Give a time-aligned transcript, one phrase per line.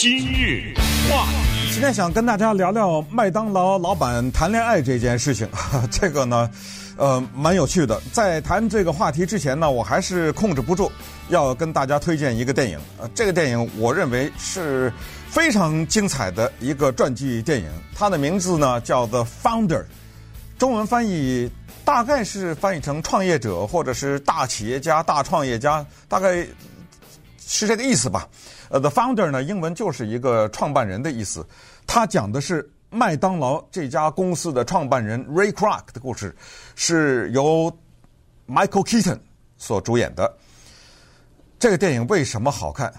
[0.00, 0.72] 今日
[1.10, 5.46] 话题，今天想跟大家聊聊麦当劳老板谈恋爱这件事情。
[5.92, 6.50] 这个呢，
[6.96, 8.00] 呃，蛮有趣的。
[8.10, 10.90] 在谈这个话题之前呢，我还是控制不住
[11.28, 12.78] 要跟大家推荐一个电影。
[12.98, 14.90] 呃，这个电影我认为是
[15.28, 17.68] 非常精彩的一个传记电影。
[17.94, 19.82] 它的名字呢叫《The Founder》，
[20.56, 21.50] 中文翻译
[21.84, 26.46] 大概是翻译成“创业者”或者是“大企业家”、“大创业家”，大概
[27.52, 28.28] 是这个意思吧。
[28.68, 31.44] 呃，The Founder 呢，英文就是一个创办人的意思。
[31.84, 36.34] 他讲的是麦当劳这家公司的创办人 Ray Kroc 的故事，
[36.76, 37.76] 是由
[38.46, 39.18] Michael Keaton
[39.58, 40.32] 所主演的。
[41.58, 42.94] 这个电影为什么好看？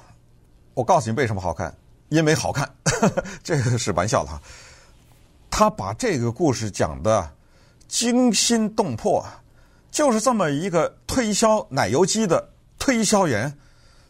[0.74, 1.74] 我告诉你为什么好看，
[2.10, 2.70] 因为好看。
[3.42, 4.42] 这个是玩笑了哈。
[5.50, 7.32] 他把这个故事讲得
[7.88, 9.26] 惊心动魄，
[9.90, 13.58] 就是这么一个推销奶油机的推销员，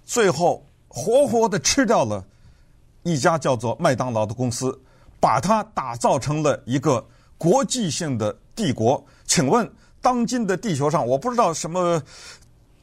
[0.06, 0.66] 最后。
[0.94, 2.22] 活活的吃掉了
[3.04, 4.78] 一家叫做麦当劳的公司，
[5.22, 7.02] 把它打造成了一个
[7.38, 9.02] 国际性的帝国。
[9.26, 9.72] 请问，
[10.02, 12.04] 当今的地球上，我不知道什么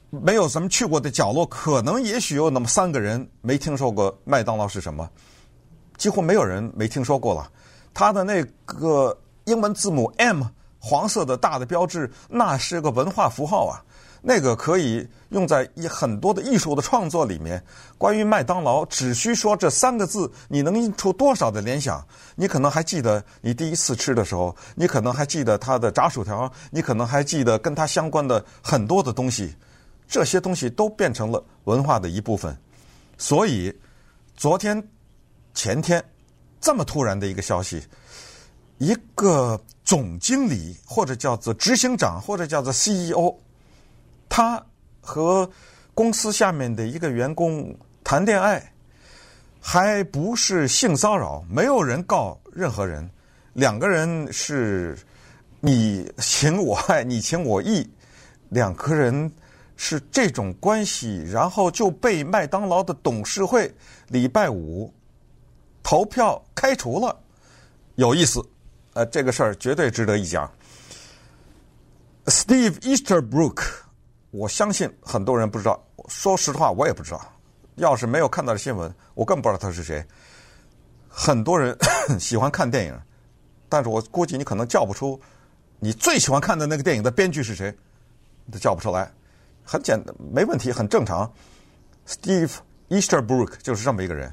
[0.08, 5.06] 没有什么去过的角落，可能也许有那么三个人没听说过麦当劳是什么，
[5.98, 7.53] 几乎没有人没听说过了。
[7.92, 10.44] 它的那个英文字母 M，
[10.78, 13.84] 黄色的大的标志，那是个文化符号啊。
[14.20, 17.62] 那个可以用在一很多的艺术的创作里面。
[17.97, 22.05] 关于麦当劳，只需说这三个字，你能印出多少的联想？
[22.36, 29.55] 你可能还记得你第一次吃的时候，你可能还记得它的炸薯条，你可能还记得跟它相关的很多的东西。
[30.08, 32.56] 这些东西都变成了文化的一部分。
[33.19, 33.75] 所以，
[34.36, 34.82] 昨天、
[35.53, 36.03] 前天
[36.60, 37.82] 这么突然的一个消息，
[38.78, 43.34] 一个总经理或者叫做执行长或者叫做 CEO。
[44.28, 44.64] 他
[45.00, 45.50] 和
[45.94, 48.72] 公司下面的一个员工谈恋爱，
[49.60, 53.08] 还不是性骚扰，没有人告任何人，
[53.54, 54.96] 两个人是
[55.60, 57.88] 你情我爱，你情我意，
[58.50, 59.30] 两个人
[59.76, 63.74] 是这种关系，然后就被麦当劳的董事会
[64.08, 64.92] 礼拜五
[65.82, 67.19] 投票开除了，
[67.97, 68.41] 有意思，
[68.92, 70.48] 呃，这个事儿绝对值得一讲。
[72.26, 73.88] Steve Easterbrook。
[74.31, 77.33] 我相信很多人不知道，说实话，我也不知道。
[77.77, 80.05] 要是没有看到的新闻，我更不知道他是谁。
[81.09, 81.75] 很多人
[82.21, 83.00] 喜欢看电影，
[83.69, 85.19] 但是我估计你可能叫不出
[85.78, 87.75] 你最喜欢看的那个电影的编剧是谁，
[88.53, 89.11] 都叫不出来。
[89.65, 91.33] 很简单，没问题，很正常。
[92.06, 92.53] Steve
[92.91, 94.33] Easterbrook 就是这么一个人，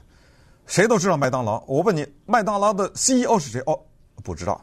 [0.65, 1.63] 谁都知道麦当劳。
[1.67, 3.61] 我问你，麦当劳的 CEO 是谁？
[3.65, 3.79] 哦，
[4.23, 4.59] 不知道，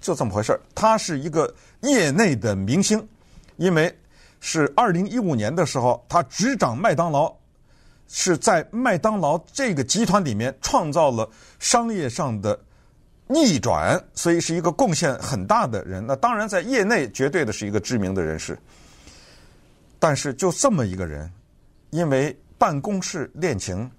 [0.00, 0.60] 就这么回事儿。
[0.74, 3.08] 他是一个业内的明星，
[3.56, 3.92] 因为。
[4.40, 7.34] 是二零一五年的时候，他执掌麦当劳，
[8.06, 11.28] 是在麦当劳这个集团里面创造了
[11.58, 12.58] 商业上的
[13.26, 16.06] 逆转，所以是一个贡献很大的人。
[16.06, 18.58] 那当然，在业内绝对的是一个知名的人士。
[19.98, 21.30] 但是就这么一个人，
[21.90, 23.90] 因为办公室恋情，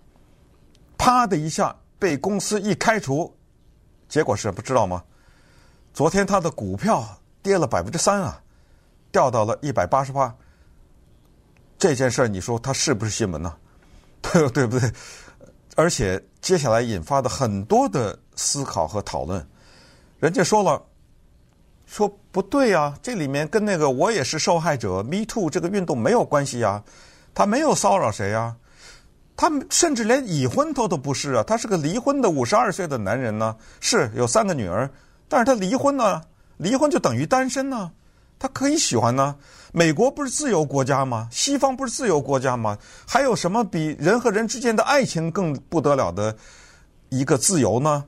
[0.97, 3.35] 啪的一下被公司一开除，
[4.07, 5.03] 结果是不知道吗？
[5.93, 7.05] 昨天他的股票
[7.43, 8.41] 跌了百分之三啊！
[9.11, 10.35] 掉到了一百八十八，
[11.77, 13.55] 这件事儿你说它是不是新闻呢？
[14.21, 14.91] 对对不对？
[15.75, 19.47] 而且接下来引发的很多的思考和讨论，
[20.19, 20.81] 人家说了，
[21.85, 26.83] 说不对呀，这里面跟那个我也是受害者，Me Too 这个运动没有关系呀，
[27.33, 28.57] 他没有骚扰谁呀，
[29.37, 34.89] 他甚至连已婚都都不是啊，他是个离婚的五十二岁的男人呢，是有三个女儿，
[35.29, 36.21] 但是他离婚呢，
[36.57, 37.89] 离婚就等于单身呢。
[38.39, 39.35] 他可以喜欢呢？
[39.73, 41.27] 美国不是自由国家吗？
[41.29, 42.77] 西方不是自由国家吗？
[43.05, 46.35] 还有什么比人和人之间的爱情更不得了的
[47.09, 48.05] 一个自由呢？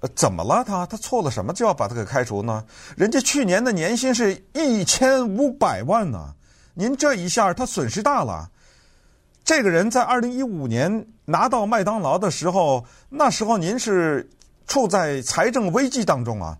[0.00, 0.86] 呃，怎么了他？
[0.86, 2.64] 他错了什么就要把他给开除呢？
[2.96, 6.34] 人家去年的年薪是一千五百万呢，
[6.72, 8.50] 您这一下他损失大了。
[9.44, 14.28] 这个人在二零一五年拿到麦当劳的时候，那时候您是
[14.66, 16.56] 处在财政危机当中啊。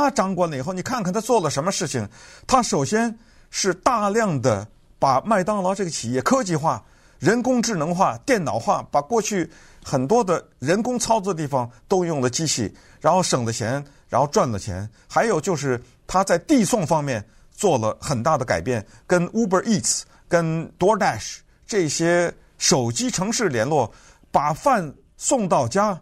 [0.00, 2.08] 他掌管了以后，你看看他做了什么事情。
[2.46, 3.18] 他首先
[3.50, 4.66] 是大量的
[4.98, 6.82] 把麦当劳这个企业科技化、
[7.18, 9.50] 人工智能化、电脑化，把过去
[9.84, 14.88] 很多的人工操作的地方都用了机器，然后省了钱，然后赚了钱。
[15.06, 23.92] 还有就是他在递送方面做了很大的改变，跟 Uber Eats、跟 DoorDash 这些手机城市联络，
[24.30, 26.00] 把饭送到家，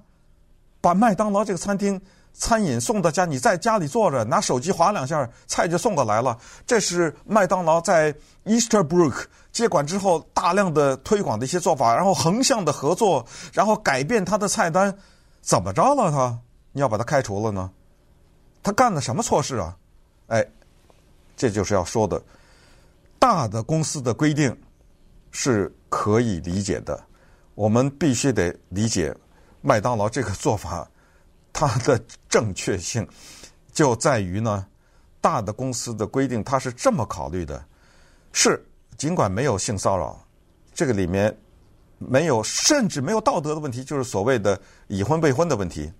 [0.80, 2.00] 把麦当劳这个餐厅。
[2.32, 6.38] 餐饮送到家，你在家里坐着，拿手机划两下，菜就送过来了。
[6.66, 14.96] 这是麦当劳在 Easterbrook 接管之后大量的推广的一些做法，然后横向的合作，然后改变他的菜单，
[15.42, 16.38] 怎么着了他？
[16.72, 17.70] 你要把他开除了呢？
[18.62, 19.76] 他干了什么错事啊？
[20.28, 20.46] 哎，
[21.36, 22.22] 这就是要说的，
[23.18, 24.56] 大的公司的规定
[25.30, 26.98] 是可以理解的，
[27.54, 29.14] 我们必须得理解
[29.60, 30.88] 麦当劳这个做法。
[31.60, 33.06] 它的正确性
[33.70, 34.66] 就在于呢，
[35.20, 37.62] 大的公司的规定它是这么考虑的：
[38.32, 38.64] 是
[38.96, 40.26] 尽管没有性骚扰，
[40.72, 41.36] 这个里面
[41.98, 44.58] 没有甚至没有道德的问题，就是所谓的
[44.88, 45.92] 已婚未婚的问题。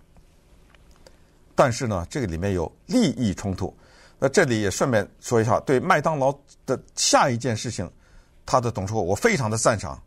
[1.54, 3.76] 但是呢，这个里面有利益冲突。
[4.18, 6.34] 那这里也顺便说一下，对麦当劳
[6.64, 7.90] 的下一件事情，
[8.46, 10.02] 他的董事会我非常的赞赏，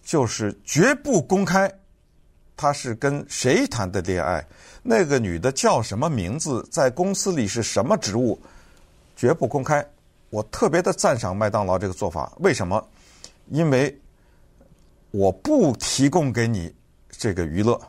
[0.00, 1.68] 就是绝不公开。
[2.56, 4.44] 他是跟谁谈的恋爱？
[4.82, 6.66] 那个女的叫什么名字？
[6.70, 8.40] 在公司里是什么职务？
[9.14, 9.86] 绝不公开。
[10.30, 12.32] 我特别的赞赏麦当劳这个做法。
[12.38, 12.82] 为什么？
[13.50, 13.96] 因为
[15.10, 16.74] 我不提供给你
[17.10, 17.80] 这个娱乐，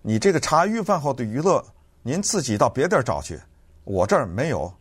[0.00, 1.64] 你这个茶余饭后的娱乐，
[2.02, 3.40] 您自己到别地儿找去。
[3.84, 4.72] 我这儿没有。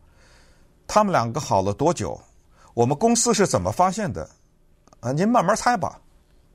[0.85, 2.19] 他们两个好了多久？
[2.73, 4.29] 我们公司是怎么发现的？
[4.99, 5.99] 啊，您慢慢猜吧。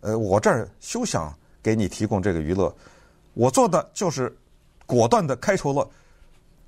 [0.01, 1.37] 呃，我这儿休想。
[1.69, 2.75] 给你提供这个娱乐，
[3.35, 4.35] 我做的就是
[4.87, 5.87] 果断的开除了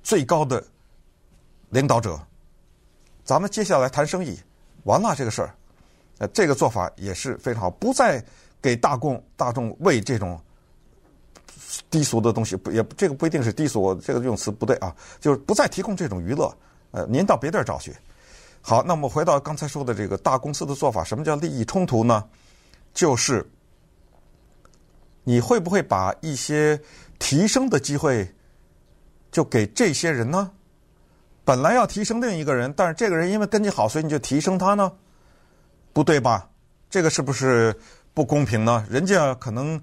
[0.03, 0.63] 最高的
[1.71, 2.19] 领导者。
[3.23, 4.39] 咱们接下来谈生意，
[4.83, 5.55] 完了这个事儿，
[6.19, 8.23] 呃，这个做法也是非常好，不再
[8.61, 10.39] 给大众大众喂这种
[11.89, 16.55] 低俗的东西，不也这个不一定是低俗，这个用词不对啊，就是不再提供这种娱乐。
[16.91, 17.91] 呃，您到别地儿找去。
[18.61, 22.23] 好，那么回到刚才说的这个大公司的做法，什么叫利益冲突呢？
[22.93, 23.43] 就是。
[25.23, 26.79] 你会不会把一些
[27.19, 28.33] 提升的机会
[29.31, 30.51] 就给这些人呢？
[31.43, 34.91] 本来要提升另一个人，但是这个人因为跟你好，所以你就提升他呢？
[35.93, 36.49] 不对吧？
[36.89, 37.75] 这个是不是
[38.13, 38.85] 不公平呢？
[38.89, 39.81] 人家可能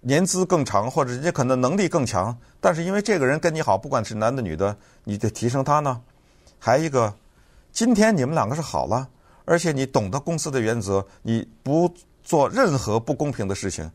[0.00, 6.00] 年资更长，或者人家可能能力更强，但是因为这个人跟你好，不管是男的女的，你得提升他呢？
[6.58, 7.14] 还一个，
[7.72, 9.08] 今天你们两个是好了，
[9.44, 11.92] 而且你懂得公司的原则，你不
[12.24, 13.90] 做任何不公平的事情。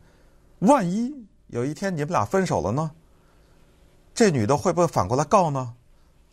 [0.62, 1.12] 万一
[1.48, 2.92] 有一天你们俩分手了呢？
[4.14, 5.74] 这女的会不会反过来告呢？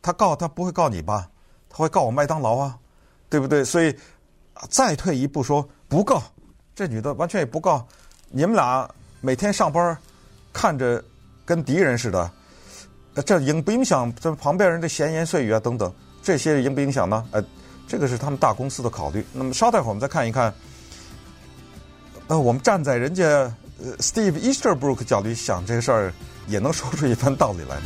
[0.02, 1.30] 她告她不会告你吧？
[1.68, 2.78] 她会告我麦当劳啊，
[3.30, 3.64] 对不对？
[3.64, 3.94] 所以
[4.68, 6.22] 再退一步说，不告，
[6.74, 7.86] 这女的完全也不告。
[8.28, 8.88] 你们俩
[9.20, 9.96] 每天上班
[10.52, 11.02] 看着
[11.46, 12.30] 跟敌人似的，
[13.24, 15.58] 这影不影响这旁边人的闲言碎语啊？
[15.58, 15.90] 等等，
[16.22, 17.26] 这些影不影响呢？
[17.30, 17.42] 呃，
[17.86, 19.24] 这个是他们大公司的考虑。
[19.32, 20.52] 那么稍待会儿我们再看一看，
[22.26, 23.50] 呃，我们站在人家。
[23.80, 26.12] 呃，Steve Easterbrook 角度想这个事儿，
[26.48, 27.82] 也能说出一番道理来呢。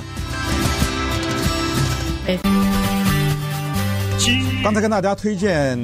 [4.62, 5.78] 刚才跟大家推荐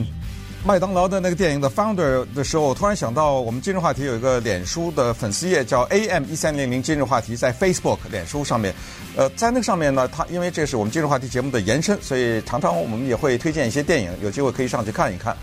[0.64, 8.74] 麦当劳的那个电影的 Founder 的时候，我突然想到，我们今日话题有一个脸书的粉丝页叫 AM 一三零零今日话题，在 Facebook 脸书上面。
[9.14, 15.36] 呃，在那个上面呢，它因为这是我们今日话题节目的延伸，所以常常我们也会推荐一些电影，有机会可以上去看一看。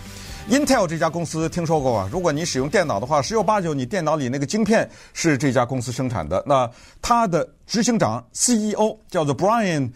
[0.47, 2.07] Intel 这家公司听说过吧？
[2.11, 6.43] 如果你使用电脑的话，十有八九你电脑里那个晶片是这家公司生产的。
[6.45, 6.69] 那
[7.01, 9.91] 他的执行长 CEO 叫做 Brian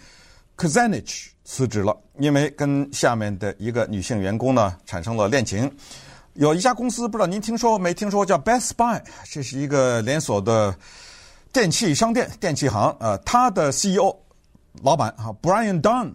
[0.58, 5.72] Krzanich 辞职了，因为跟下面的一个女性员工呢产生了恋情。
[6.34, 9.00] 有一家公司不知道您听说没听说，叫 Best Buy，
[9.32, 10.76] 这是一个连锁的
[11.54, 12.96] 电器商店、电器行。
[13.00, 14.16] 呃，他的 CEO
[14.82, 16.14] 老板啊 Brian Dunn。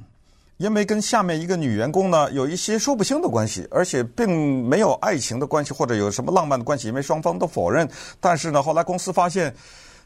[0.58, 7.88] 因为跟下面一个女员工呢有一些说不清的关系，而且并没有爱情的关系或者有什么浪漫的关系，因为双方都否认。
[8.20, 9.52] 但是呢，后来公司发现，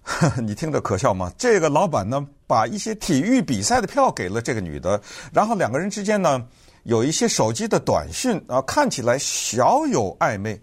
[0.03, 1.31] 呵呵，你听着可笑吗？
[1.37, 4.99] 这个老板呢把一些体育比赛的票给了这个女的，
[5.35, 6.43] 然后两个人之间呢
[6.85, 10.59] 有一些手机的短讯啊，看起来小有暧昧。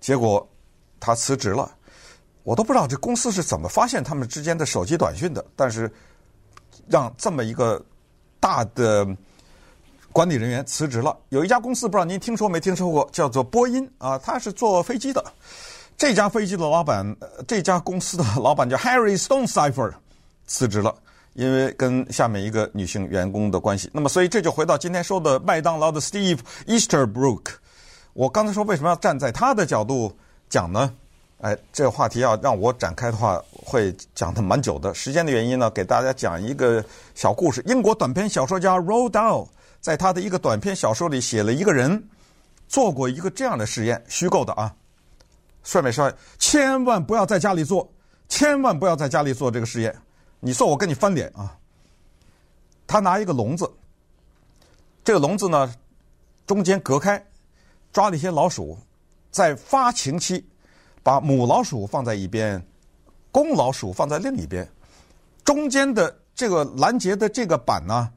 [0.00, 0.44] 结果
[0.98, 1.70] 他辞职了，
[2.42, 5.88] 我都不知道这公司是怎么发现他们之间的手机短讯的，但是
[6.88, 7.80] 让这么一个。
[8.40, 9.06] 大的
[10.12, 11.16] 管理人员辞职了。
[11.28, 15.24] 有一家公司不知道您听说没听说过，叫做波音啊，他是坐飞机的。
[15.96, 17.14] 这家飞机的老板，
[17.46, 19.92] 这家公司的老板叫 Harry Stonecipher，
[20.46, 20.94] 辞职了，
[21.34, 23.90] 因为跟下面一个女性员工的关系。
[23.92, 27.42] 那么，所以这就回到今天说的麦当劳的 Steve Easterbrook。
[28.14, 30.16] 我刚才说为什么要站在他的角度
[30.48, 30.92] 讲呢？
[31.40, 34.92] 哎，这个话题要让我展开的话，会讲的蛮久的。
[34.92, 37.62] 时间的原因呢，给大家讲一个小故事。
[37.66, 39.48] 英国短篇小说家 Roldal
[39.80, 42.08] 在他的一个短篇小说里写了一个人
[42.68, 44.74] 做过一个这样的实验，虚构的啊。
[45.62, 46.12] 帅没帅？
[46.38, 47.90] 千万不要在家里做，
[48.28, 49.94] 千万不要在家里做这个实验。
[50.40, 51.56] 你做，我跟你翻脸啊！
[52.86, 53.70] 他拿一个笼子，
[55.04, 55.74] 这个笼子呢
[56.46, 57.22] 中间隔开，
[57.92, 58.78] 抓了一些老鼠，
[59.30, 60.46] 在发情期
[61.10, 62.64] 把母老鼠放在一边，
[63.32, 64.64] 公老鼠放在另一边，
[65.42, 68.08] 中间的这个拦截的这个板呢，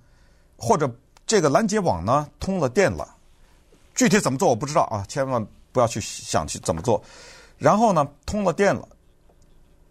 [0.55, 0.87] 或者
[1.25, 3.15] 这个拦截网呢通了电了，
[3.95, 7.03] 具体怎么做我不知道啊，千万不要去想去怎么做。
[7.57, 8.87] 然后呢通了电了，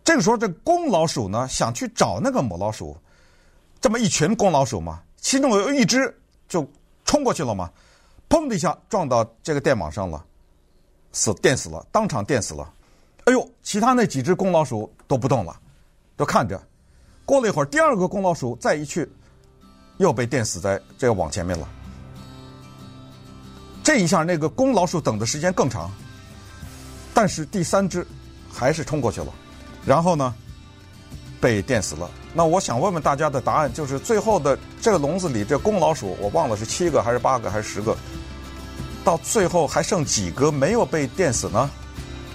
[0.04, 2.96] 这个时候这公老鼠呢想去找那个母老鼠。
[3.80, 6.16] 这么一群公老鼠嘛，其中有一只
[6.48, 6.64] 就
[7.04, 7.68] 冲过去了嘛，
[8.28, 10.24] 砰的一下撞到这个电网上了，
[11.10, 12.72] 死电死了，当场电死了。
[13.24, 15.56] 哎呦，其他那几只公老鼠都不动了，
[16.16, 16.60] 都看着。
[17.24, 19.08] 过了一会儿，第二个公老鼠再一去，
[19.98, 21.68] 又被电死在这个网前面了。
[23.84, 25.90] 这一下那个公老鼠等的时间更长，
[27.14, 28.06] 但是第三只
[28.52, 29.32] 还是冲过去了，
[29.86, 30.34] 然后呢，
[31.40, 32.10] 被电死了。
[32.34, 37.96] 那我想问问大家的答案，就是最后的这个笼子里，这公老鼠我忘了是七个还是八个还是十个，
[39.04, 41.70] 到最后还剩几个没有被电死呢？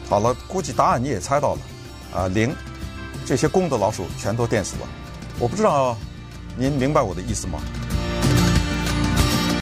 [0.10, 1.62] 好了，估计答案你也猜到了，
[2.18, 2.56] 啊，零，
[3.26, 4.88] 这些公的老鼠全都电死了。
[5.38, 5.98] 我不知道
[6.56, 7.60] 您明白我的意思吗？